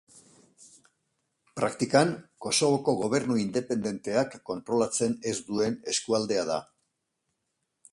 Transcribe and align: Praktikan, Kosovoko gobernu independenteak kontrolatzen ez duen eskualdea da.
Praktikan, 1.59 2.13
Kosovoko 2.45 2.95
gobernu 3.03 3.37
independenteak 3.43 4.35
kontrolatzen 4.53 5.15
ez 5.35 5.37
duen 5.53 5.79
eskualdea 5.95 6.51
da. 6.53 6.61